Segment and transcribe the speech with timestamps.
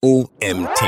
[0.00, 0.80] OMT.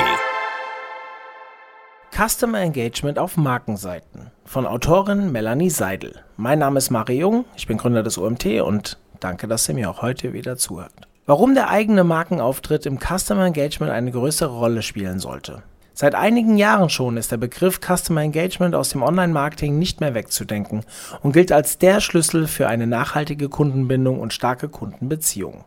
[2.13, 6.23] Customer Engagement auf Markenseiten von Autorin Melanie Seidel.
[6.37, 9.91] Mein Name ist Mari Jung, ich bin Gründer des OMT und danke, dass ihr mir
[9.91, 10.93] auch heute wieder zuhört.
[11.27, 15.65] Warum der eigene Markenauftritt im Customer Engagement eine größere Rolle spielen sollte.
[15.93, 20.85] Seit einigen Jahren schon ist der Begriff Customer Engagement aus dem Online-Marketing nicht mehr wegzudenken
[21.21, 25.65] und gilt als der Schlüssel für eine nachhaltige Kundenbindung und starke Kundenbeziehungen.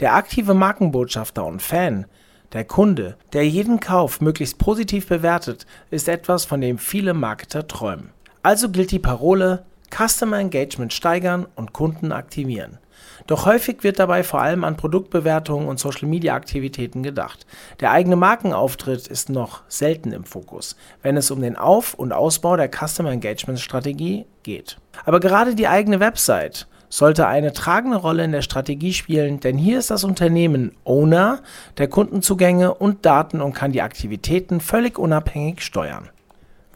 [0.00, 2.06] Der aktive Markenbotschafter und Fan
[2.52, 8.10] der Kunde, der jeden Kauf möglichst positiv bewertet, ist etwas, von dem viele Marketer träumen.
[8.42, 12.78] Also gilt die Parole Customer Engagement steigern und Kunden aktivieren.
[13.26, 17.46] Doch häufig wird dabei vor allem an Produktbewertungen und Social-Media-Aktivitäten gedacht.
[17.80, 22.56] Der eigene Markenauftritt ist noch selten im Fokus, wenn es um den Auf- und Ausbau
[22.56, 24.78] der Customer Engagement-Strategie geht.
[25.04, 29.78] Aber gerade die eigene Website sollte eine tragende Rolle in der Strategie spielen, denn hier
[29.78, 31.40] ist das Unternehmen Owner
[31.78, 36.10] der Kundenzugänge und Daten und kann die Aktivitäten völlig unabhängig steuern.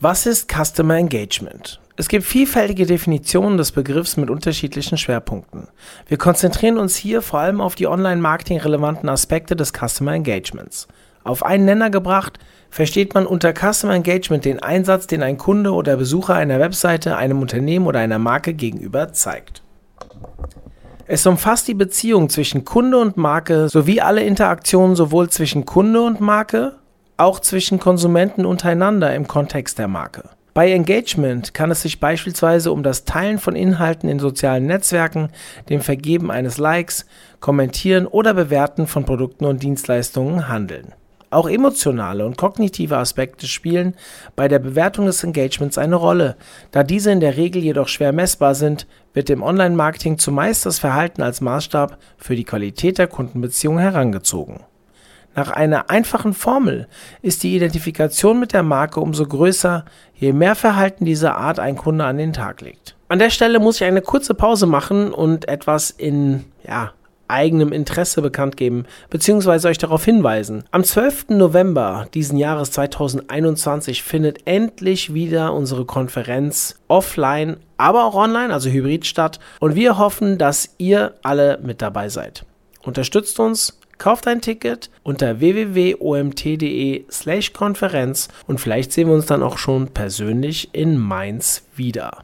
[0.00, 1.80] Was ist Customer Engagement?
[1.96, 5.68] Es gibt vielfältige Definitionen des Begriffs mit unterschiedlichen Schwerpunkten.
[6.08, 10.88] Wir konzentrieren uns hier vor allem auf die Online-Marketing relevanten Aspekte des Customer Engagements.
[11.24, 12.38] Auf einen Nenner gebracht,
[12.70, 17.42] versteht man unter Customer Engagement den Einsatz, den ein Kunde oder Besucher einer Webseite einem
[17.42, 19.62] Unternehmen oder einer Marke gegenüber zeigt.
[21.08, 26.20] Es umfasst die Beziehung zwischen Kunde und Marke sowie alle Interaktionen sowohl zwischen Kunde und
[26.20, 26.72] Marke,
[27.16, 30.30] auch zwischen Konsumenten untereinander im Kontext der Marke.
[30.52, 35.28] Bei Engagement kann es sich beispielsweise um das Teilen von Inhalten in sozialen Netzwerken,
[35.68, 37.06] dem Vergeben eines Likes,
[37.38, 40.92] Kommentieren oder Bewerten von Produkten und Dienstleistungen handeln.
[41.30, 43.94] Auch emotionale und kognitive Aspekte spielen
[44.36, 46.36] bei der Bewertung des Engagements eine Rolle.
[46.70, 48.86] Da diese in der Regel jedoch schwer messbar sind,
[49.16, 54.60] wird im Online-Marketing zumeist das Verhalten als Maßstab für die Qualität der Kundenbeziehung herangezogen.
[55.34, 56.86] Nach einer einfachen Formel
[57.22, 62.04] ist die Identifikation mit der Marke umso größer, je mehr Verhalten dieser Art ein Kunde
[62.04, 62.94] an den Tag legt.
[63.08, 66.92] An der Stelle muss ich eine kurze Pause machen und etwas in ja,
[67.28, 70.64] eigenem Interesse bekannt geben, beziehungsweise euch darauf hinweisen.
[70.70, 71.30] Am 12.
[71.30, 79.06] November diesen Jahres 2021 findet endlich wieder unsere Konferenz offline, aber auch online, also hybrid
[79.06, 79.38] statt.
[79.60, 82.44] Und wir hoffen, dass ihr alle mit dabei seid.
[82.82, 89.42] Unterstützt uns, kauft ein Ticket unter www.omt.de slash Konferenz und vielleicht sehen wir uns dann
[89.42, 92.22] auch schon persönlich in Mainz wieder.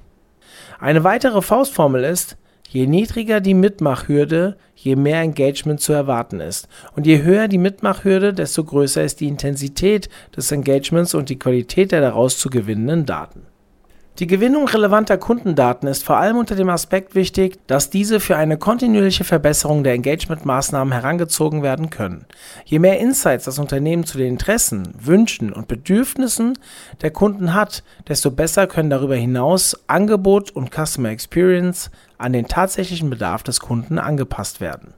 [0.79, 2.37] Eine weitere Faustformel ist,
[2.73, 6.69] Je niedriger die Mitmachhürde, je mehr Engagement zu erwarten ist.
[6.97, 11.93] Und je höher die Mitmachhürde, desto größer ist die Intensität des Engagements und die Qualität
[11.93, 13.43] der daraus zu gewinnenden Daten.
[14.19, 18.59] Die Gewinnung relevanter Kundendaten ist vor allem unter dem Aspekt wichtig, dass diese für eine
[18.59, 22.27] kontinuierliche Verbesserung der Engagement-Maßnahmen herangezogen werden können.
[22.65, 26.59] Je mehr Insights das Unternehmen zu den Interessen, Wünschen und Bedürfnissen
[27.01, 31.91] der Kunden hat, desto besser können darüber hinaus Angebot und Customer Experience
[32.23, 34.95] an den tatsächlichen Bedarf des Kunden angepasst werden.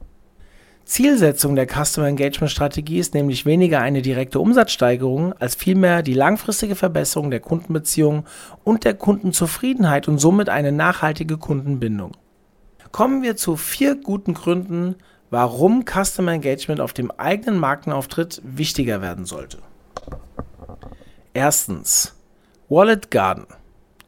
[0.85, 6.75] Zielsetzung der Customer Engagement Strategie ist nämlich weniger eine direkte Umsatzsteigerung, als vielmehr die langfristige
[6.75, 8.25] Verbesserung der Kundenbeziehung
[8.65, 12.13] und der Kundenzufriedenheit und somit eine nachhaltige Kundenbindung.
[12.93, 14.97] Kommen wir zu vier guten Gründen,
[15.31, 19.59] warum Customer Engagement auf dem eigenen Markenauftritt wichtiger werden sollte.
[21.33, 22.15] Erstens.
[22.69, 23.47] Wallet Garden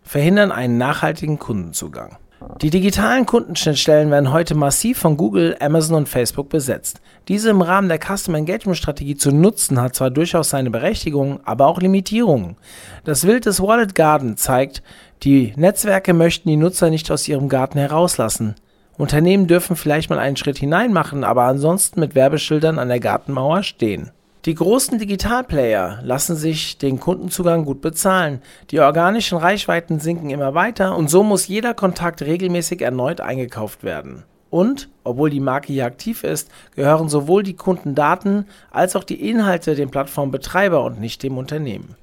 [0.03, 2.17] verhindern einen nachhaltigen Kundenzugang.
[2.63, 7.01] Die digitalen Kundenschnittstellen werden heute massiv von Google, Amazon und Facebook besetzt.
[7.29, 11.67] Diese im Rahmen der Customer Engagement Strategie zu nutzen, hat zwar durchaus seine Berechtigung, aber
[11.67, 12.57] auch Limitierungen.
[13.05, 14.83] Das Bild des Wallet Garden zeigt,
[15.23, 18.55] die Netzwerke möchten die Nutzer nicht aus ihrem Garten herauslassen.
[18.97, 23.63] Unternehmen dürfen vielleicht mal einen Schritt hinein machen, aber ansonsten mit Werbeschildern an der Gartenmauer
[23.63, 24.11] stehen.
[24.47, 28.41] Die großen Digitalplayer lassen sich den Kundenzugang gut bezahlen.
[28.71, 34.23] Die organischen Reichweiten sinken immer weiter und so muss jeder Kontakt regelmäßig erneut eingekauft werden.
[34.49, 39.75] Und, obwohl die Marke hier aktiv ist, gehören sowohl die Kundendaten als auch die Inhalte
[39.75, 41.97] dem Plattformbetreiber und nicht dem Unternehmen.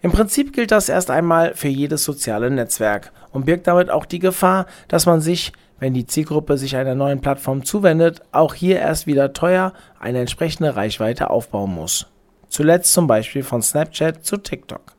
[0.00, 4.18] Im Prinzip gilt das erst einmal für jedes soziale Netzwerk und birgt damit auch die
[4.18, 9.08] Gefahr, dass man sich wenn die Zielgruppe sich einer neuen Plattform zuwendet, auch hier erst
[9.08, 12.06] wieder teuer eine entsprechende Reichweite aufbauen muss.
[12.48, 14.94] Zuletzt zum Beispiel von Snapchat zu TikTok.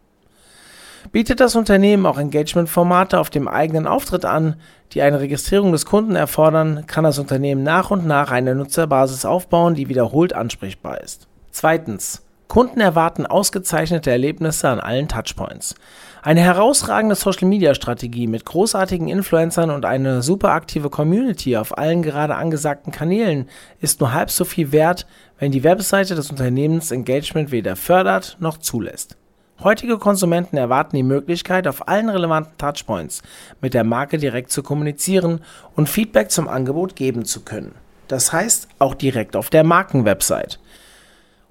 [1.14, 4.58] Bietet das Unternehmen auch Engagement-Formate auf dem eigenen Auftritt an,
[4.92, 9.76] die eine Registrierung des Kunden erfordern, kann das Unternehmen nach und nach eine Nutzerbasis aufbauen,
[9.76, 11.30] die wiederholt ansprechbar ist.
[11.52, 12.24] Zweitens.
[12.50, 15.76] Kunden erwarten ausgezeichnete Erlebnisse an allen Touchpoints.
[16.26, 22.94] Eine herausragende Social-Media-Strategie mit großartigen Influencern und eine super aktive Community auf allen gerade angesagten
[22.94, 23.50] Kanälen
[23.82, 25.06] ist nur halb so viel wert,
[25.38, 29.18] wenn die Webseite des Unternehmens Engagement weder fördert noch zulässt.
[29.66, 33.22] Heutige Konsumenten erwarten die Möglichkeit, auf allen relevanten Touchpoints
[33.60, 35.42] mit der Marke direkt zu kommunizieren
[35.76, 37.76] und Feedback zum Angebot geben zu können.
[38.08, 40.58] Das heißt auch direkt auf der Markenwebsite.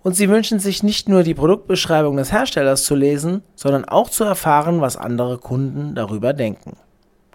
[0.02, 4.24] Und sie wünschen sich nicht nur die Produktbeschreibung des Herstellers zu lesen, sondern auch zu
[4.24, 6.76] erfahren, was andere Kunden darüber denken.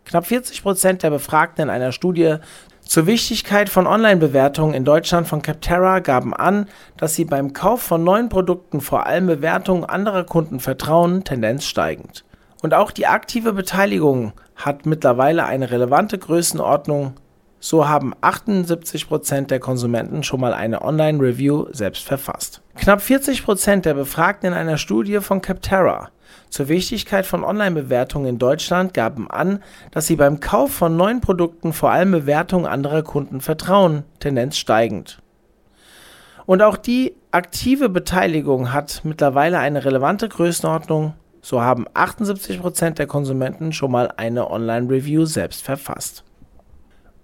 [0.04, 2.38] Knapp 40 Prozent der Befragten in einer Studie
[2.82, 8.04] zur Wichtigkeit von Online-Bewertungen in Deutschland von Capterra gaben an, dass sie beim Kauf von
[8.04, 12.24] neuen Produkten vor allem Bewertungen anderer Kunden vertrauen, Tendenz steigend.
[12.62, 17.14] Und auch die aktive Beteiligung hat mittlerweile eine relevante Größenordnung.
[17.60, 22.62] So haben 78% der Konsumenten schon mal eine Online-Review selbst verfasst.
[22.76, 26.10] Knapp 40% der Befragten in einer Studie von Capterra
[26.50, 29.62] zur Wichtigkeit von Online-Bewertungen in Deutschland gaben an,
[29.92, 35.22] dass sie beim Kauf von neuen Produkten vor allem Bewertungen anderer Kunden vertrauen, Tendenz steigend.
[36.46, 41.14] Und auch die aktive Beteiligung hat mittlerweile eine relevante Größenordnung.
[41.42, 46.24] So haben 78% der Konsumenten schon mal eine Online-Review selbst verfasst.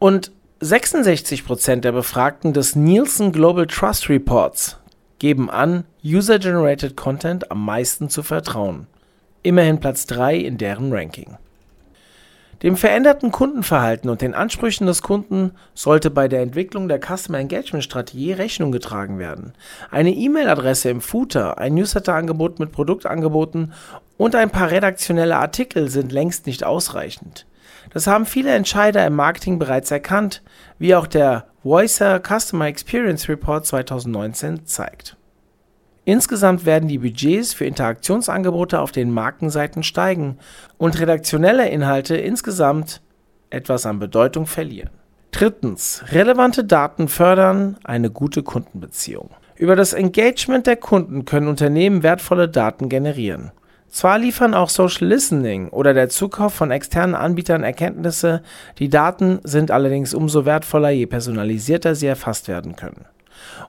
[0.03, 4.77] Und 66% der Befragten des Nielsen Global Trust Reports
[5.17, 8.87] geben an, User-Generated Content am meisten zu vertrauen
[9.43, 11.37] immerhin Platz 3 in deren Ranking.
[12.63, 17.85] Dem veränderten Kundenverhalten und den Ansprüchen des Kunden sollte bei der Entwicklung der Customer Engagement
[17.85, 19.53] Strategie Rechnung getragen werden.
[19.89, 23.71] Eine E-Mail-Adresse im Footer, ein Newsletter-Angebot mit Produktangeboten
[24.17, 27.45] und ein paar redaktionelle Artikel sind längst nicht ausreichend.
[27.93, 30.41] Das haben viele Entscheider im Marketing bereits erkannt,
[30.79, 35.15] wie auch der Voicer Customer Experience Report 2019 zeigt.
[36.05, 40.37] Insgesamt werden die Budgets für Interaktionsangebote auf den Markenseiten steigen
[40.77, 43.01] und redaktionelle Inhalte insgesamt
[43.49, 44.89] etwas an Bedeutung verlieren.
[45.31, 46.03] Drittens.
[46.11, 49.29] Relevante Daten fördern eine gute Kundenbeziehung.
[49.55, 53.51] Über das Engagement der Kunden können Unternehmen wertvolle Daten generieren.
[53.93, 58.41] Zwar liefern auch Social Listening oder der Zukauf von externen Anbietern Erkenntnisse,
[58.79, 63.05] die Daten sind allerdings umso wertvoller, je personalisierter sie erfasst werden können.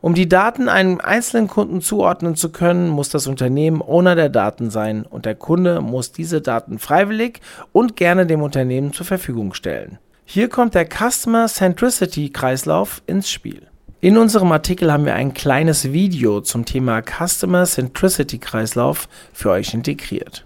[0.00, 4.70] Um die Daten einem einzelnen Kunden zuordnen zu können, muss das Unternehmen Owner der Daten
[4.70, 7.40] sein und der Kunde muss diese Daten freiwillig
[7.72, 9.98] und gerne dem Unternehmen zur Verfügung stellen.
[10.24, 13.66] Hier kommt der Customer Centricity Kreislauf ins Spiel.
[14.04, 19.72] In unserem Artikel haben wir ein kleines Video zum Thema Customer Centricity Kreislauf für euch
[19.72, 20.44] integriert.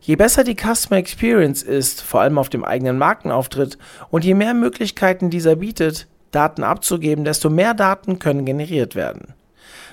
[0.00, 3.76] Je besser die Customer Experience ist, vor allem auf dem eigenen Markenauftritt,
[4.10, 9.34] und je mehr Möglichkeiten dieser bietet, Daten abzugeben, desto mehr Daten können generiert werden.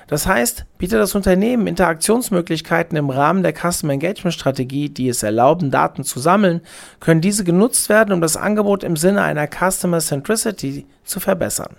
[0.05, 5.71] Das heißt, bietet das Unternehmen Interaktionsmöglichkeiten im Rahmen der Customer Engagement Strategie, die es erlauben,
[5.71, 6.61] Daten zu sammeln,
[6.99, 11.75] können diese genutzt werden, um das Angebot im Sinne einer Customer Centricity zu verbessern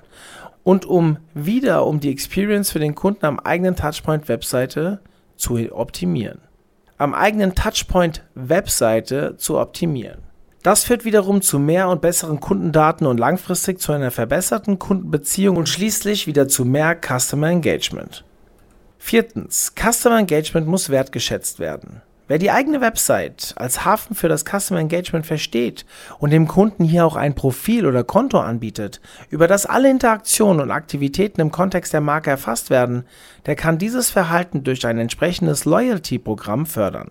[0.62, 5.00] und um wieder um die Experience für den Kunden am eigenen Touchpoint Webseite
[5.36, 6.40] zu optimieren.
[6.98, 10.18] Am eigenen Touchpoint Webseite zu optimieren.
[10.62, 15.70] Das führt wiederum zu mehr und besseren Kundendaten und langfristig zu einer verbesserten Kundenbeziehung und
[15.70, 18.24] schließlich wieder zu mehr Customer Engagement.
[18.98, 19.72] Viertens.
[19.74, 22.02] Customer Engagement muss wertgeschätzt werden.
[22.30, 25.84] Wer die eigene Website als Hafen für das Customer Engagement versteht
[26.20, 29.00] und dem Kunden hier auch ein Profil oder Konto anbietet,
[29.30, 33.02] über das alle Interaktionen und Aktivitäten im Kontext der Marke erfasst werden,
[33.46, 37.10] der kann dieses Verhalten durch ein entsprechendes Loyalty-Programm fördern.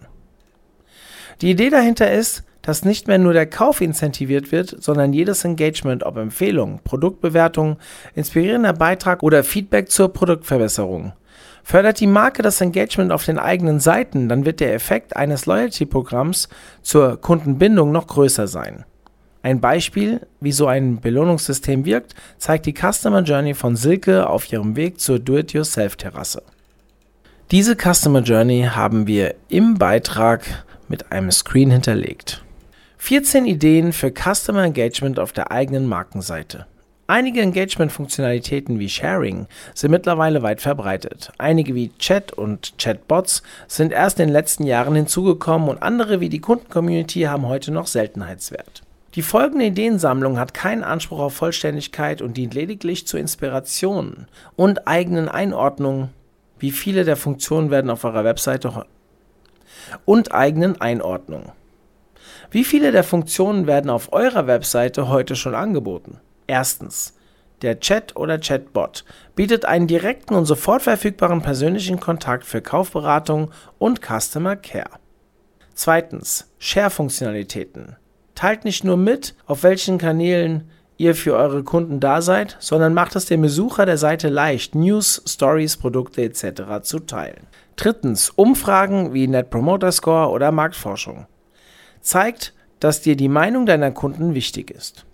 [1.41, 6.03] Die Idee dahinter ist, dass nicht mehr nur der Kauf incentiviert wird, sondern jedes Engagement,
[6.03, 7.75] ob Empfehlung, Produktbewertung,
[8.15, 11.11] inspirierender Beitrag oder Feedback zur Produktverbesserung.
[11.69, 16.49] Fördert die Marke das Engagement auf den eigenen Seiten, dann wird der Effekt eines Loyalty-Programms
[16.81, 18.85] zur Kundenbindung noch größer sein.
[19.43, 24.75] Ein Beispiel, wie so ein Belohnungssystem wirkt, zeigt die Customer Journey von Silke auf ihrem
[24.75, 26.41] Weg zur Do-it-yourself-Terrasse.
[27.51, 32.43] Diese Customer Journey haben wir im Beitrag mit einem Screen hinterlegt.
[32.97, 36.65] 14 Ideen für Customer Engagement auf der eigenen Markenseite.
[37.09, 41.31] Einige Engagement-Funktionalitäten wie Sharing sind mittlerweile weit verbreitet.
[41.39, 46.29] Einige wie Chat und Chatbots sind erst in den letzten Jahren hinzugekommen und andere wie
[46.29, 48.83] die Kundencommunity haben heute noch Seltenheitswert.
[49.15, 55.29] Die folgende Ideensammlung hat keinen Anspruch auf Vollständigkeit und dient lediglich zur Inspiration und eigenen
[55.29, 56.09] Einordnung.
[56.59, 58.85] Wie viele der Funktionen werden auf eurer Webseite
[60.05, 61.53] und eigenen Einordnung.
[62.51, 66.19] Wie viele der Funktionen werden auf eurer Webseite heute schon angeboten?
[66.49, 67.13] Erstens
[67.61, 73.99] Der Chat oder Chatbot bietet einen direkten und sofort verfügbaren persönlichen Kontakt für Kaufberatung und
[74.01, 74.89] Customer Care.
[75.75, 77.97] Zweitens, Share-Funktionalitäten.
[78.33, 83.15] Teilt nicht nur mit, auf welchen Kanälen ihr für eure Kunden da seid, sondern macht
[83.15, 86.81] es dem Besucher der Seite leicht, News, Stories, Produkte etc.
[86.81, 87.45] zu teilen.
[87.75, 91.27] Drittens, Umfragen wie Net Promoter Score oder Marktforschung.
[92.01, 95.05] Zeigt, dass dir die Meinung deiner Kunden wichtig ist.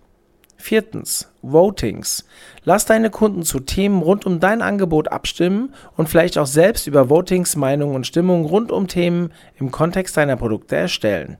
[0.56, 2.24] Viertens, Votings.
[2.64, 7.10] Lass deine Kunden zu Themen rund um dein Angebot abstimmen und vielleicht auch selbst über
[7.10, 11.36] Votings Meinungen und Stimmung rund um Themen im Kontext deiner Produkte erstellen.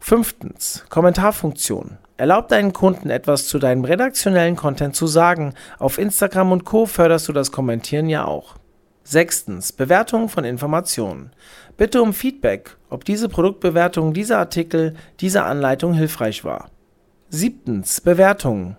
[0.00, 1.98] Fünftens, Kommentarfunktion.
[2.16, 5.54] Erlaub deinen Kunden etwas zu deinem redaktionellen Content zu sagen.
[5.78, 6.86] Auf Instagram und Co.
[6.86, 8.56] förderst du das Kommentieren ja auch.
[9.04, 11.32] Sechstens, Bewertung von Informationen.
[11.76, 16.70] Bitte um Feedback, ob diese Produktbewertung, dieser Artikel, diese Anleitung hilfreich war.
[17.34, 18.76] Siebtens, Bewertungen.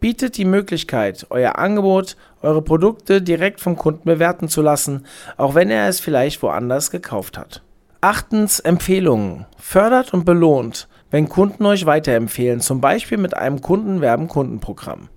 [0.00, 5.04] Bietet die Möglichkeit, euer Angebot, eure Produkte direkt vom Kunden bewerten zu lassen,
[5.36, 7.60] auch wenn er es vielleicht woanders gekauft hat.
[8.00, 9.44] Achtens, Empfehlungen.
[9.58, 15.10] Fördert und belohnt, wenn Kunden euch weiterempfehlen, zum Beispiel mit einem Kundenwerben-Kundenprogramm.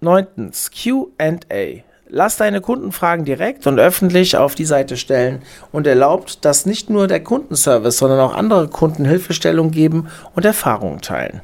[0.00, 1.84] Neuntens, QA.
[2.08, 7.06] Lasst deine Kundenfragen direkt und öffentlich auf die Seite stellen und erlaubt, dass nicht nur
[7.06, 11.42] der Kundenservice, sondern auch andere Kunden Hilfestellung geben und Erfahrungen teilen.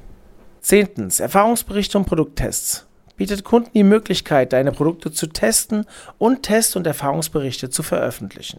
[0.67, 2.89] Zehntens, Erfahrungsberichte und Produkttests.
[3.17, 5.87] Bietet Kunden die Möglichkeit, deine Produkte zu testen
[6.19, 8.59] und Test- und Erfahrungsberichte zu veröffentlichen.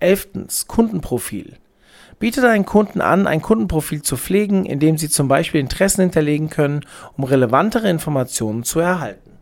[0.00, 1.58] Elftens, Kundenprofil.
[2.18, 6.50] Biete deinen Kunden an, ein Kundenprofil zu pflegen, in dem sie zum Beispiel Interessen hinterlegen
[6.50, 6.80] können,
[7.16, 9.38] um relevantere Informationen zu erhalten.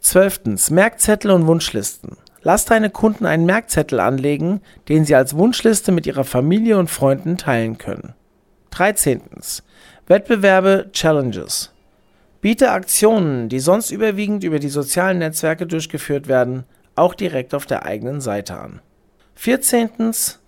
[0.00, 2.16] Zwölftens, Merkzettel und Wunschlisten.
[2.42, 7.36] Lass deine Kunden einen Merkzettel anlegen, den sie als Wunschliste mit ihrer Familie und Freunden
[7.36, 8.14] teilen können.
[8.70, 9.20] 13.
[10.08, 11.70] Wettbewerbe, Challenges.
[12.40, 16.64] Biete Aktionen, die sonst überwiegend über die sozialen Netzwerke durchgeführt werden,
[16.96, 18.80] auch direkt auf der eigenen Seite an.
[19.34, 19.90] 14.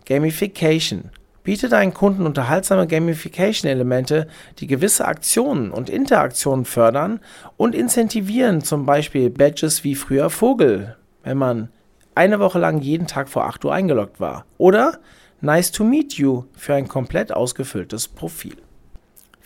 [0.07, 1.11] Gamification.
[1.45, 4.29] Biete deinen Kunden unterhaltsame Gamification-Elemente,
[4.61, 7.21] die gewisse Aktionen und Interaktionen fördern
[7.59, 11.69] und incentivieren, zum Beispiel Badges wie früher Vogel, wenn man
[12.15, 14.47] eine Woche lang jeden Tag vor 8 Uhr eingeloggt war.
[14.57, 15.01] Oder
[15.43, 18.57] Nice to meet you für ein komplett ausgefülltes Profil.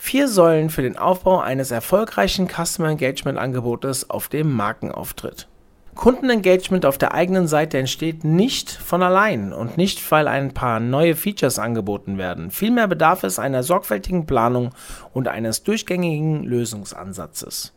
[0.05, 5.47] Vier Säulen für den Aufbau eines erfolgreichen Customer Engagement Angebotes auf dem Markenauftritt.
[5.95, 11.15] Kundenengagement auf der eigenen Seite entsteht nicht von allein und nicht, weil ein paar neue
[11.15, 12.51] Features angeboten werden.
[12.51, 14.75] Vielmehr bedarf es einer sorgfältigen Planung
[15.11, 17.73] und eines durchgängigen Lösungsansatzes.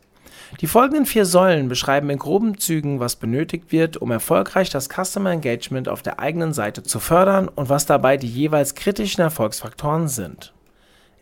[0.61, 5.31] Die folgenden vier Säulen beschreiben in groben Zügen, was benötigt wird, um erfolgreich das Customer
[5.31, 10.53] Engagement auf der eigenen Seite zu fördern und was dabei die jeweils kritischen Erfolgsfaktoren sind.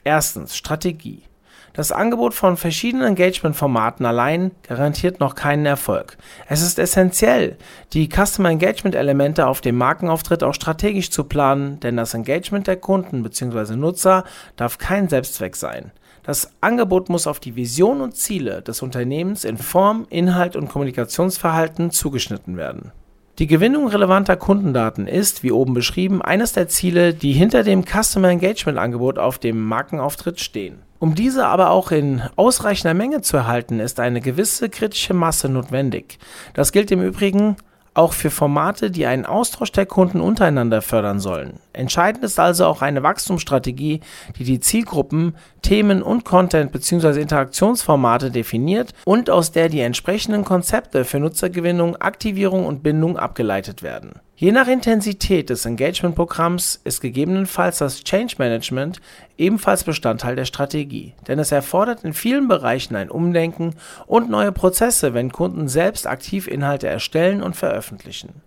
[0.06, 1.24] Erstens Strategie.
[1.72, 6.16] Das Angebot von verschiedenen Engagement-Formaten allein garantiert noch keinen Erfolg.
[6.48, 7.56] Es ist essentiell,
[7.92, 13.24] die Customer Engagement-Elemente auf dem Markenauftritt auch strategisch zu planen, denn das Engagement der Kunden
[13.24, 13.74] bzw.
[13.74, 14.22] Nutzer
[14.54, 15.90] darf kein Selbstzweck sein.
[16.22, 21.90] Das Angebot muss auf die Vision und Ziele des Unternehmens in Form, Inhalt und Kommunikationsverhalten
[21.90, 22.92] zugeschnitten werden.
[23.38, 28.30] Die Gewinnung relevanter Kundendaten ist, wie oben beschrieben, eines der Ziele, die hinter dem Customer
[28.30, 30.78] Engagement Angebot auf dem Markenauftritt stehen.
[30.98, 36.18] Um diese aber auch in ausreichender Menge zu erhalten, ist eine gewisse kritische Masse notwendig.
[36.54, 37.56] Das gilt im Übrigen
[37.96, 41.60] auch für Formate, die einen Austausch der Kunden untereinander fördern sollen.
[41.72, 44.00] Entscheidend ist also auch eine Wachstumsstrategie,
[44.38, 47.20] die die Zielgruppen, Themen und Content bzw.
[47.20, 54.20] Interaktionsformate definiert und aus der die entsprechenden Konzepte für Nutzergewinnung, Aktivierung und Bindung abgeleitet werden.
[54.38, 59.00] Je nach Intensität des Engagement-Programms ist gegebenenfalls das Change Management
[59.38, 63.76] ebenfalls Bestandteil der Strategie, denn es erfordert in vielen Bereichen ein Umdenken
[64.06, 68.42] und neue Prozesse, wenn Kunden selbst aktiv Inhalte erstellen und veröffentlichen.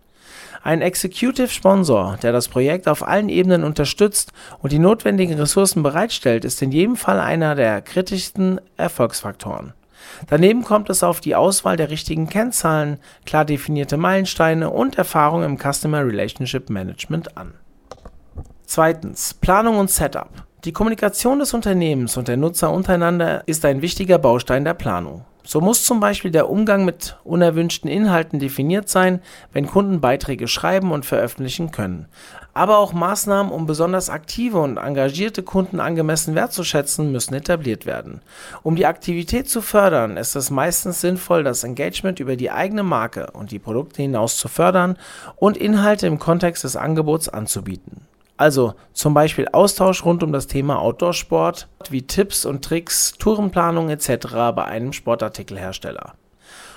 [0.62, 6.46] Ein Executive Sponsor, der das Projekt auf allen Ebenen unterstützt und die notwendigen Ressourcen bereitstellt,
[6.46, 9.74] ist in jedem Fall einer der kritischsten Erfolgsfaktoren.
[10.28, 15.58] Daneben kommt es auf die Auswahl der richtigen Kennzahlen, klar definierte Meilensteine und Erfahrung im
[15.58, 17.54] Customer Relationship Management an.
[18.66, 19.34] Zweitens.
[19.34, 20.30] Planung und Setup.
[20.66, 25.26] Die Kommunikation des Unternehmens und der Nutzer untereinander ist ein wichtiger Baustein der Planung.
[25.50, 29.20] So muss zum Beispiel der Umgang mit unerwünschten Inhalten definiert sein,
[29.52, 32.06] wenn Kunden Beiträge schreiben und veröffentlichen können.
[32.54, 38.22] Aber auch Maßnahmen, um besonders aktive und engagierte Kunden angemessen wertzuschätzen, müssen etabliert werden.
[38.62, 43.32] Um die Aktivität zu fördern, ist es meistens sinnvoll, das Engagement über die eigene Marke
[43.32, 44.98] und die Produkte hinaus zu fördern
[45.36, 48.06] und Inhalte im Kontext des Angebots anzubieten.
[48.40, 54.28] Also zum Beispiel Austausch rund um das Thema Outdoor-Sport, wie Tipps und Tricks, Tourenplanung etc.
[54.56, 56.14] bei einem Sportartikelhersteller.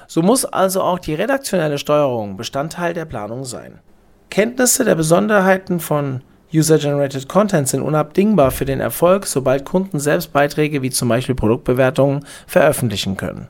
[0.08, 3.78] So muss also auch die redaktionelle Steuerung Bestandteil der Planung sein.
[4.28, 10.82] Kenntnisse der Besonderheiten von User-Generated Content sind unabdingbar für den Erfolg, sobald Kunden selbst Beiträge
[10.82, 13.46] wie zum Beispiel Produktbewertungen veröffentlichen können.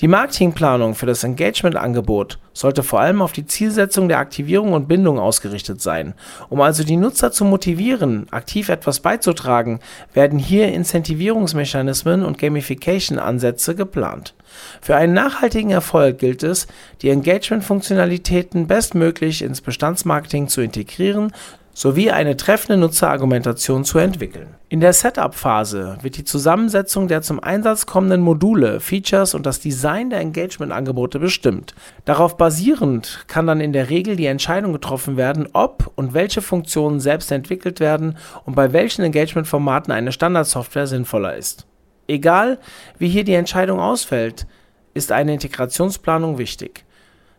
[0.00, 5.18] Die Marketingplanung für das Engagement-Angebot sollte vor allem auf die Zielsetzung der Aktivierung und Bindung
[5.18, 6.14] ausgerichtet sein.
[6.48, 9.80] Um also die Nutzer zu motivieren, aktiv etwas beizutragen,
[10.12, 14.34] werden hier Incentivierungsmechanismen und Gamification-Ansätze geplant.
[14.80, 16.66] Für einen nachhaltigen Erfolg gilt es,
[17.02, 21.32] die Engagement-Funktionalitäten bestmöglich ins Bestandsmarketing zu integrieren
[21.74, 24.54] sowie eine treffende Nutzerargumentation zu entwickeln.
[24.68, 30.08] In der Setup-Phase wird die Zusammensetzung der zum Einsatz kommenden Module, Features und das Design
[30.08, 31.74] der Engagement-Angebote bestimmt.
[32.04, 37.00] Darauf basierend kann dann in der Regel die Entscheidung getroffen werden, ob und welche Funktionen
[37.00, 41.66] selbst entwickelt werden und bei welchen Engagement-Formaten eine Standardsoftware sinnvoller ist.
[42.06, 42.58] Egal,
[42.98, 44.46] wie hier die Entscheidung ausfällt,
[44.94, 46.83] ist eine Integrationsplanung wichtig.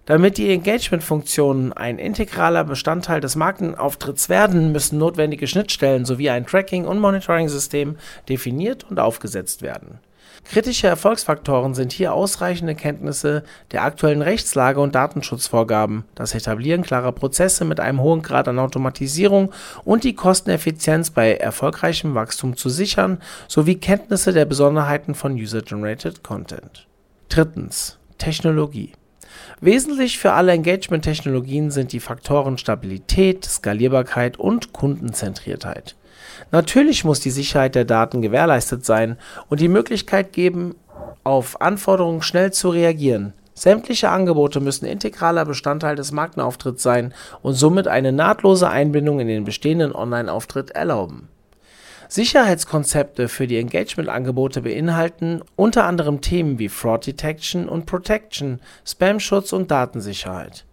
[0.05, 6.85] Damit die Engagement-Funktionen ein integraler Bestandteil des Markenauftritts werden, müssen notwendige Schnittstellen sowie ein Tracking-
[6.85, 7.97] und Monitoring-System
[8.29, 9.99] definiert und aufgesetzt werden.
[10.43, 17.65] Kritische Erfolgsfaktoren sind hier ausreichende Kenntnisse der aktuellen Rechtslage und Datenschutzvorgaben, das Etablieren klarer Prozesse
[17.65, 19.51] mit einem hohen Grad an Automatisierung
[19.85, 26.85] und die Kosteneffizienz bei erfolgreichem Wachstum zu sichern, sowie Kenntnisse der Besonderheiten von User-Generated Content.
[27.27, 27.97] Drittens.
[28.19, 28.93] Technologie
[29.61, 35.95] Wesentlich für alle Engagement-Technologien sind die Faktoren Stabilität, Skalierbarkeit und Kundenzentriertheit.
[36.51, 39.17] Natürlich muss die Sicherheit der Daten gewährleistet sein
[39.49, 40.75] und die Möglichkeit geben,
[41.23, 43.33] auf Anforderungen schnell zu reagieren.
[43.53, 49.45] Sämtliche Angebote müssen integraler Bestandteil des Markenauftritts sein und somit eine nahtlose Einbindung in den
[49.45, 51.29] bestehenden Online-Auftritt erlauben
[52.07, 59.71] Sicherheitskonzepte für die Engagement-Angebote beinhalten unter anderem Themen wie Fraud Detection und Protection, Spam-Schutz und
[59.71, 60.65] Datensicherheit.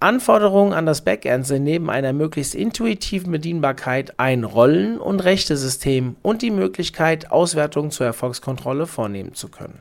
[0.00, 6.42] Anforderungen an das Backend sind neben einer möglichst intuitiven Bedienbarkeit ein Rollen- und Rechtesystem und
[6.42, 9.80] die Möglichkeit, Auswertungen zur Erfolgskontrolle vornehmen zu können.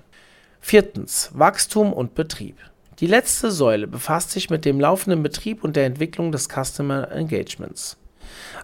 [0.60, 1.29] Viertens.
[1.34, 2.58] Wachstum und Betrieb.
[3.00, 7.98] Die letzte Säule befasst sich mit dem laufenden Betrieb und der Entwicklung des Customer Engagements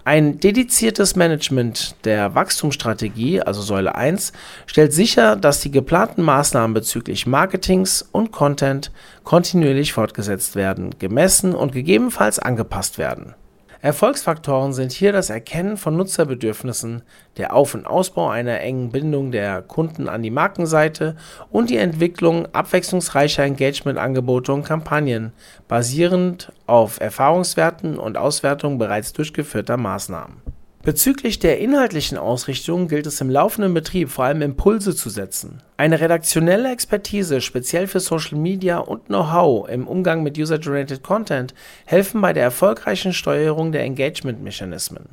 [0.05, 4.33] ein dediziertes Management der Wachstumsstrategie, also Säule 1,
[4.65, 8.91] stellt sicher, dass die geplanten Maßnahmen bezüglich Marketings und Content
[9.23, 13.35] kontinuierlich fortgesetzt werden, gemessen und gegebenenfalls angepasst werden
[13.83, 17.01] Erfolgsfaktoren sind hier das Erkennen von Nutzerbedürfnissen,
[17.35, 21.17] der Auf und Ausbau einer engen Bindung der Kunden an die Markenseite
[21.51, 25.33] und die Entwicklung abwechslungsreicher Engagement-Angebote und Kampagnen,
[25.67, 30.37] basierend auf Erfahrungswerten und Auswertung bereits durchgeführter Maßnahmen
[30.83, 35.61] Bezüglich der inhaltlichen Ausrichtung gilt es im laufenden Betrieb vor allem Impulse zu setzen.
[35.77, 41.53] Eine redaktionelle Expertise speziell für Social Media und Know-how im Umgang mit User-Generated Content
[41.85, 45.05] helfen bei der erfolgreichen Steuerung der Engagement-Mechanismen.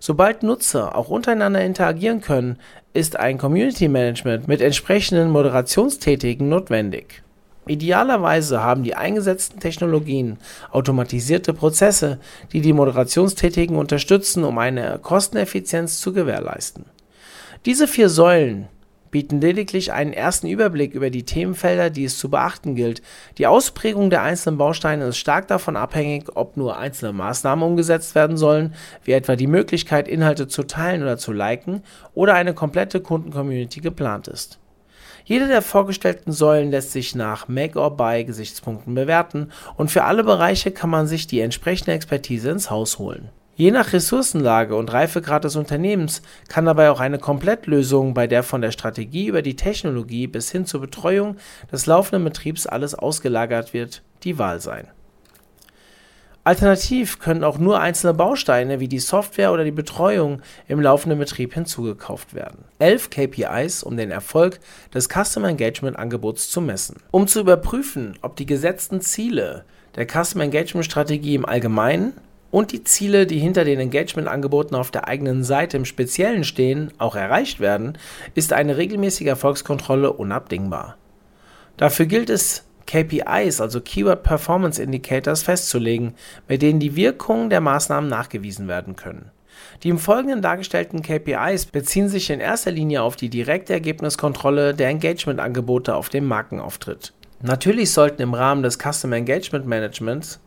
[0.00, 2.58] Sobald Nutzer auch untereinander interagieren können,
[2.92, 7.22] ist ein Community Management mit entsprechenden Moderationstätigen notwendig
[7.68, 10.38] Idealerweise haben die eingesetzten Technologien
[10.70, 12.20] automatisierte Prozesse,
[12.52, 16.84] die die Moderationstätigen unterstützen, um eine Kosteneffizienz zu gewährleisten.
[17.64, 18.68] Diese vier Säulen
[19.10, 23.02] bieten lediglich einen ersten Überblick über die Themenfelder, die es zu beachten gilt.
[23.38, 28.36] Die Ausprägung der einzelnen Bausteine ist stark davon abhängig, ob nur einzelne Maßnahmen umgesetzt werden
[28.36, 31.82] sollen, wie etwa die Möglichkeit, Inhalte zu teilen oder zu liken,
[32.14, 34.60] oder eine komplette Kundencommunity geplant ist
[35.28, 41.08] jede der vorgestellten Säulen lässt sich nach Make-or-Buy-Gesichtspunkten bewerten und für alle Bereiche kann man
[41.08, 43.30] sich die entsprechende Expertise ins Haus holen.
[43.56, 48.60] Je nach Ressourcenlage und Reifegrad des Unternehmens kann dabei auch eine Komplettlösung, bei der von
[48.60, 51.38] der Strategie über die Technologie bis hin zur Betreuung
[51.72, 54.86] des laufenden Betriebs alles ausgelagert wird, die Wahl sein
[56.46, 61.54] Alternativ können auch nur einzelne Bausteine wie die Software oder die Betreuung im laufenden Betrieb
[61.54, 62.66] hinzugekauft werden.
[62.78, 64.60] Elf KPIs, um den Erfolg
[64.94, 67.02] des Customer Engagement Angebots zu messen.
[67.10, 69.64] Um zu überprüfen, ob die gesetzten Ziele
[69.96, 72.12] der Customer Engagement Strategie im Allgemeinen
[72.52, 77.16] und die Ziele, die hinter den Engagement-Angeboten auf der eigenen Seite im Speziellen stehen, auch
[77.16, 77.98] erreicht werden,
[78.36, 80.96] ist eine regelmäßige Erfolgskontrolle unabdingbar.
[81.76, 86.14] Dafür gilt es, KPIs, also Keyword Performance Indicators, festzulegen,
[86.48, 89.30] mit denen die Wirkungen der Maßnahmen nachgewiesen werden können.
[89.82, 94.88] Die im Folgenden dargestellten KPIs beziehen sich in erster Linie auf die direkte Ergebniskontrolle der
[94.88, 97.12] Engagement-Angebote auf dem Markenauftritt.
[97.42, 100.40] Natürlich sollten im Rahmen des Customer Engagement Managements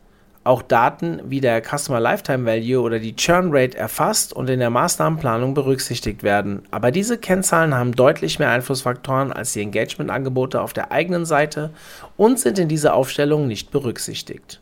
[0.50, 4.68] auch Daten wie der Customer Lifetime Value oder die Churn Rate erfasst und in der
[4.68, 6.62] Maßnahmenplanung berücksichtigt werden.
[6.72, 11.70] Aber diese Kennzahlen haben deutlich mehr Einflussfaktoren als die Engagement-Angebote auf der eigenen Seite
[12.16, 14.60] und sind in dieser Aufstellung nicht berücksichtigt.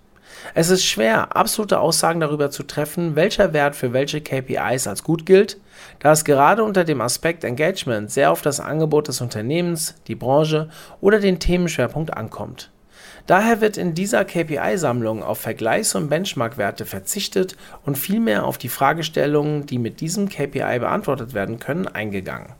[0.54, 5.24] Es ist schwer, absolute Aussagen darüber zu treffen, welcher Wert für welche KPIs als gut
[5.24, 5.58] gilt,
[6.00, 10.68] da es gerade unter dem Aspekt Engagement sehr auf das Angebot des Unternehmens, die Branche
[11.00, 12.70] oder den Themenschwerpunkt ankommt.
[13.28, 19.66] Daher wird in dieser KPI-Sammlung auf Vergleichs- und Benchmark-Werte verzichtet und vielmehr auf die Fragestellungen,
[19.66, 22.54] die mit diesem KPI beantwortet werden können, eingegangen.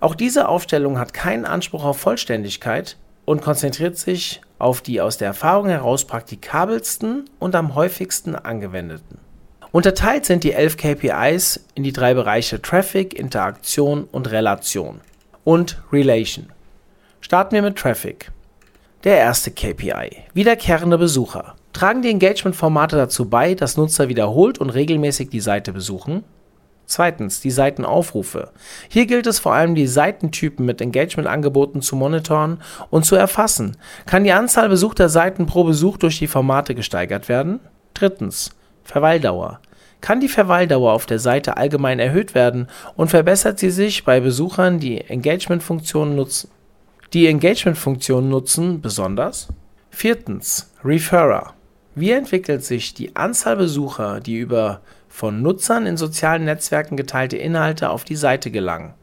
[0.00, 5.28] Auch diese Aufstellung hat keinen Anspruch auf Vollständigkeit und konzentriert sich auf die aus der
[5.28, 9.18] Erfahrung heraus praktikabelsten und am häufigsten angewendeten.
[9.72, 15.02] Unterteilt sind die 11 KPIs in die drei Bereiche Traffic, Interaktion und Relation
[15.44, 16.48] und Relation.
[17.20, 18.32] Starten wir mit Traffic.
[19.04, 20.16] Der erste KPI.
[20.32, 21.56] Wiederkehrende Besucher.
[21.72, 26.22] Tragen die Engagement-Formate dazu bei, dass Nutzer wiederholt und regelmäßig die Seite besuchen?
[26.86, 28.52] Zweitens, die Seitenaufrufe.
[28.88, 32.60] Hier gilt es vor allem, die Seitentypen mit Engagement-Angeboten zu monitoren
[32.90, 33.76] und zu erfassen.
[34.06, 37.58] Kann die Anzahl besuchter Seiten pro Besuch durch die Formate gesteigert werden?
[37.94, 38.50] Drittens,
[38.84, 39.58] Verweildauer.
[40.00, 44.78] Kann die Verweildauer auf der Seite allgemein erhöht werden und verbessert sie sich bei Besuchern,
[44.78, 46.50] die Engagement-Funktionen nutzen?
[47.12, 49.48] Die Engagement-Funktionen nutzen besonders?
[49.90, 51.52] Viertens, Referrer.
[51.94, 54.80] Wie entwickelt sich die Anzahl Besucher, die über
[55.12, 58.94] von Nutzern in sozialen Netzwerken geteilte Inhalte auf die Seite gelangen.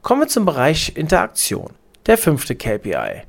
[0.00, 1.70] Kommen wir zum Bereich Interaktion.
[2.06, 3.22] Der fünfte KPI.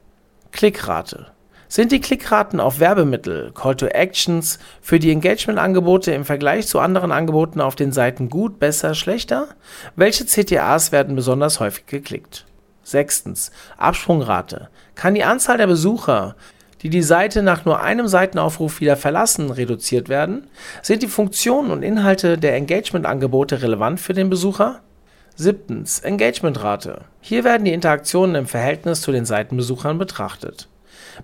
[0.52, 1.32] Klickrate.
[1.68, 7.12] Sind die Klickraten auf Werbemittel, Call to Actions für die Engagement-Angebote im Vergleich zu anderen
[7.12, 9.48] Angeboten auf den Seiten gut, besser, schlechter?
[9.96, 12.46] Welche CTAs werden besonders häufig geklickt?
[12.84, 13.52] Sechstens.
[13.78, 14.70] Absprungrate.
[14.96, 16.36] Kann die Anzahl der Besucher
[16.82, 20.48] die die Seite nach nur einem Seitenaufruf wieder verlassen, reduziert werden?
[20.82, 24.80] Sind die Funktionen und Inhalte der Engagement-Angebote relevant für den Besucher?
[25.36, 26.00] Siebtens.
[26.00, 27.02] Engagementrate.
[27.22, 30.68] Hier werden die Interaktionen im Verhältnis zu den Seitenbesuchern betrachtet.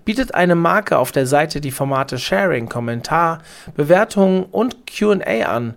[0.04, 3.42] Bietet eine Marke auf der Seite die Formate Sharing, Kommentar,
[3.74, 5.74] Bewertungen und QA an,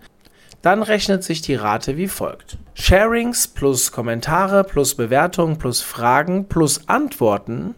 [0.62, 2.58] dann rechnet sich die Rate wie folgt.
[2.74, 7.76] Sharings plus Kommentare plus Bewertungen plus Fragen plus Antworten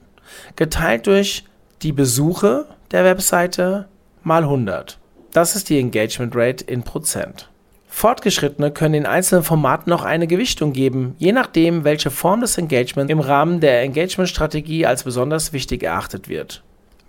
[0.55, 1.45] geteilt durch
[1.81, 3.87] die Besuche der Webseite
[4.23, 4.97] mal 100.
[5.31, 7.49] Das ist die Engagement Rate in Prozent.
[7.87, 13.11] Fortgeschrittene können in einzelnen Formaten noch eine Gewichtung geben, je nachdem, welche Form des Engagements
[13.11, 16.63] im Rahmen der Engagement-Strategie als besonders wichtig erachtet wird.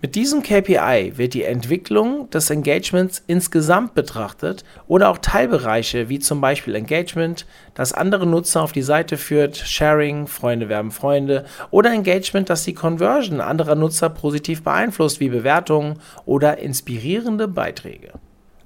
[0.05, 6.41] Mit diesem KPI wird die Entwicklung des Engagements insgesamt betrachtet oder auch Teilbereiche wie zum
[6.41, 12.51] Beispiel Engagement, das andere Nutzer auf die Seite führt, Sharing, Freunde werben Freunde oder Engagement,
[12.51, 18.11] das die Conversion anderer Nutzer positiv beeinflusst wie Bewertungen oder inspirierende Beiträge.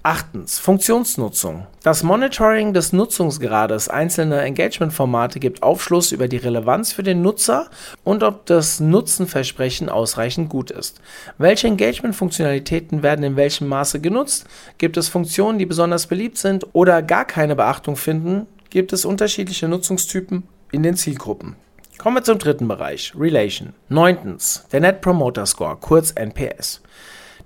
[0.02, 1.68] Achtens, Funktionsnutzung.
[1.84, 7.70] Das Monitoring des Nutzungsgrades einzelner Engagement-Formate gibt Aufschluss über die Relevanz für den Nutzer
[8.06, 11.02] und ob das Nutzenversprechen ausreichend gut ist.
[11.38, 14.46] Welche Engagement-Funktionalitäten werden in welchem Maße genutzt?
[14.78, 18.48] Gibt es Funktionen, die besonders beliebt sind oder gar keine Beachtung finden?
[18.70, 21.58] Gibt es unterschiedliche Nutzungstypen in den Zielgruppen?
[21.98, 23.74] Kommen wir zum dritten Bereich, Relation.
[23.90, 26.82] Neuntens, der Net Promoter Score, kurz NPS.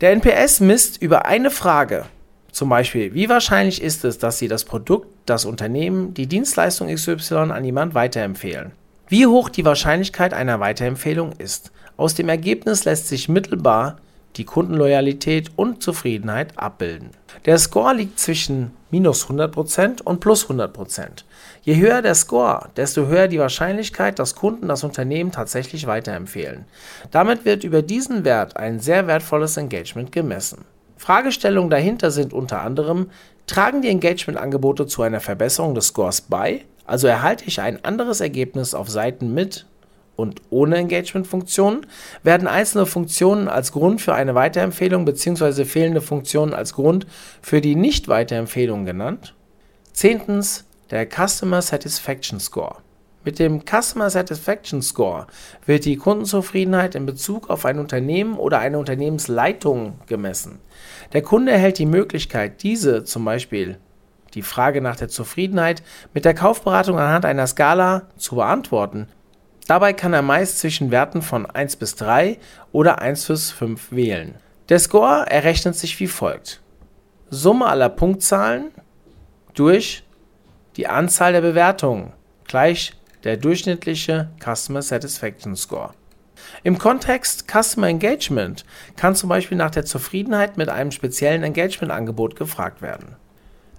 [0.01, 2.05] Der NPS misst über eine Frage,
[2.53, 7.51] zum Beispiel, wie wahrscheinlich ist es, dass Sie das Produkt, das Unternehmen, die Dienstleistung XY
[7.51, 8.73] an jemand weiterempfehlen?
[9.07, 11.71] Wie hoch die Wahrscheinlichkeit einer Weiterempfehlung ist.
[11.97, 13.97] Aus dem Ergebnis lässt sich mittelbar
[14.35, 17.09] die Kundenloyalität und Zufriedenheit abbilden.
[17.45, 21.23] Der Score liegt zwischen minus 100% und plus 100%.
[21.63, 26.65] Je höher der Score, desto höher die Wahrscheinlichkeit, dass Kunden das Unternehmen tatsächlich weiterempfehlen.
[27.09, 30.65] Damit wird über diesen Wert ein sehr wertvolles Engagement gemessen.
[30.97, 33.09] Fragestellungen dahinter sind unter anderem,
[33.47, 36.65] tragen die Engagement-Angebote zu einer Verbesserung des Scores bei?
[36.85, 39.65] Also erhalte ich ein anderes Ergebnis auf Seiten mit
[40.15, 41.85] und ohne Engagement-Funktionen?
[42.23, 45.65] Werden einzelne Funktionen als Grund für eine Weiterempfehlung bzw.
[45.65, 47.07] fehlende Funktionen als Grund
[47.41, 49.33] für die Nicht-Weiterempfehlung genannt?
[49.93, 52.82] Zehntens, der Customer Satisfaction Score.
[53.25, 55.27] Mit dem Customer Satisfaction Score
[55.65, 60.59] wird die Kundenzufriedenheit in Bezug auf ein Unternehmen oder eine Unternehmensleitung gemessen.
[61.13, 63.77] Der Kunde erhält die Möglichkeit, diese zum Beispiel
[64.33, 65.83] die Frage nach der Zufriedenheit
[66.13, 69.07] mit der Kaufberatung anhand einer Skala zu beantworten.
[69.67, 72.37] Dabei kann er meist zwischen Werten von 1 bis 3
[72.73, 74.35] oder 1 bis 5 wählen.
[74.67, 76.61] Der Score errechnet sich wie folgt.
[77.29, 78.71] Summe aller Punktzahlen
[79.53, 80.03] durch
[80.75, 82.11] die Anzahl der Bewertungen
[82.45, 85.93] gleich der durchschnittliche Customer Satisfaction Score.
[86.63, 92.81] Im Kontext Customer Engagement kann zum Beispiel nach der Zufriedenheit mit einem speziellen Engagement-Angebot gefragt
[92.81, 93.15] werden.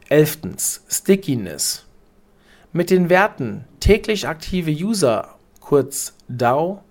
[0.08, 0.80] 11.
[0.88, 1.86] Stickiness.
[2.72, 6.82] Mit den Werten täglich aktive User, kurz DAO,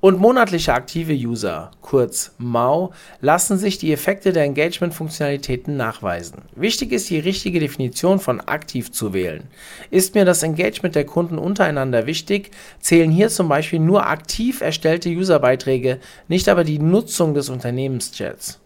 [0.00, 6.42] und monatliche aktive User, kurz MAU, lassen sich die Effekte der Engagement-Funktionalitäten nachweisen.
[6.56, 9.44] Wichtig ist die richtige Definition von aktiv zu wählen.
[9.90, 15.10] Ist mir das Engagement der Kunden untereinander wichtig, zählen hier zum Beispiel nur aktiv erstellte
[15.10, 18.58] Userbeiträge, nicht aber die Nutzung des Unternehmenschats.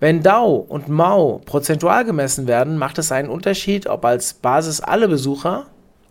[0.00, 5.08] Wenn DAO und MAU prozentual gemessen werden, macht es einen Unterschied, ob als Basis alle
[5.08, 5.66] Besucher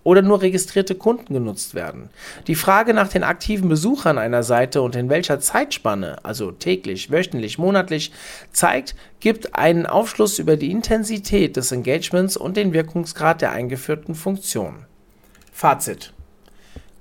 [0.07, 2.09] oder nur registrierte Kunden genutzt werden.
[2.47, 7.57] Die Frage nach den aktiven Besuchern einer Seite und in welcher Zeitspanne, also täglich, wöchentlich,
[7.57, 8.13] monatlich,
[8.53, 14.85] zeigt, gibt einen Aufschluss über die Intensität des Engagements und den Wirkungsgrad der eingeführten Funktionen.
[15.51, 16.13] Fazit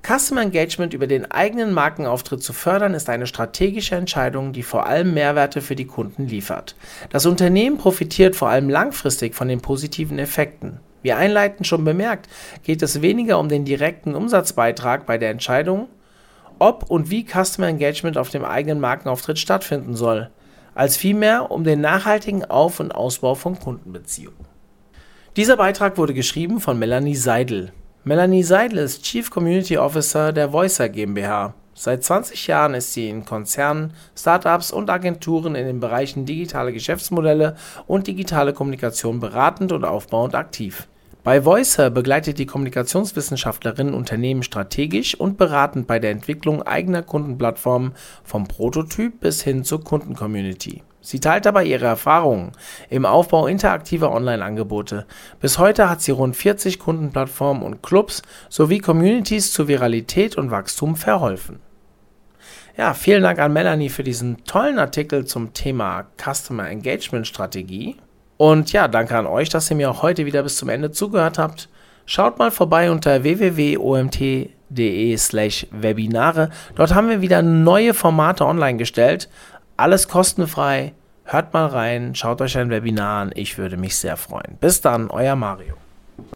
[0.03, 5.15] Customer Engagement über den eigenen Markenauftritt zu fördern, ist eine strategische Entscheidung, die vor allem
[5.15, 6.75] Mehrwerte für die Kunden liefert.
[7.11, 10.81] Das Unternehmen profitiert vor allem langfristig von den positiven Effekten.
[11.07, 12.29] Wie einleitend schon bemerkt,
[12.65, 15.87] geht es weniger um den direkten Umsatzbeitrag bei der Entscheidung,
[16.59, 20.31] ob und wie Customer Engagement auf dem eigenen Markenauftritt stattfinden soll,
[20.75, 24.47] als vielmehr um den nachhaltigen Auf- und Ausbau von Kundenbeziehungen.
[25.37, 27.71] Dieser Beitrag wurde geschrieben von Melanie Seidel.
[28.03, 31.55] Melanie Seidel ist Chief Community Officer der Voicer GmbH.
[31.73, 37.55] Seit 20 Jahren ist sie in Konzernen, Startups und Agenturen in den Bereichen digitale Geschäftsmodelle
[37.87, 40.89] und digitale Kommunikation beratend und aufbauend aktiv.
[41.27, 48.47] Bei Voicer begleitet die Kommunikationswissenschaftlerin Unternehmen strategisch und beratend bei der Entwicklung eigener Kundenplattformen vom
[48.47, 50.85] Prototyp bis hin zur Kundencommunity.
[51.01, 52.53] Sie teilt dabei ihre Erfahrungen
[52.91, 55.05] im Aufbau interaktiver Online-Angebote.
[55.41, 60.95] Bis heute hat sie rund 40 Kundenplattformen und Clubs sowie Communities zu Viralität und Wachstum
[60.95, 61.59] verholfen.
[62.77, 67.97] Ja, vielen Dank an Melanie für diesen tollen Artikel zum Thema Customer Engagement Strategie.
[68.37, 71.39] Und ja, danke an euch, dass ihr mir auch heute wieder bis zum Ende zugehört
[71.39, 71.69] habt.
[72.05, 76.51] Schaut mal vorbei unter www.omt.de slash Webinare.
[76.75, 79.29] Dort haben wir wieder neue Formate online gestellt.
[79.77, 80.93] Alles kostenfrei.
[81.25, 83.33] Hört mal rein, schaut euch ein Webinar an.
[83.35, 84.57] Ich würde mich sehr freuen.
[84.61, 85.75] Bis dann, euer Mario.